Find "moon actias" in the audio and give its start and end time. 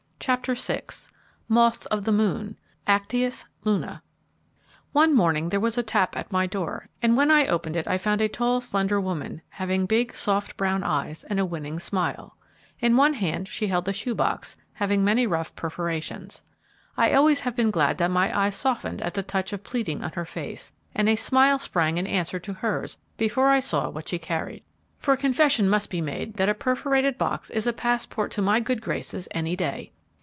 2.11-3.45